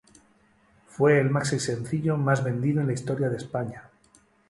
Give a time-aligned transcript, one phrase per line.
[0.87, 3.83] Fue el maxi sencillo más vendido en la historia de España.